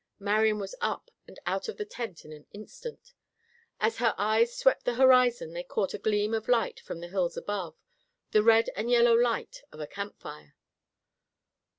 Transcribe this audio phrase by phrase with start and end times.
[0.17, 3.13] Marian was up and out of the tent in an instant.
[3.79, 7.37] As her eyes swept the horizon they caught a gleam of light from the hills
[7.37, 7.75] above,
[8.31, 10.55] the red and yellow light of a camp fire.